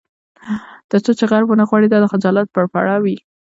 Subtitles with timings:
[0.89, 3.17] تر څو چې غرب ونه غواړي دا د خجالت پرپړه وي.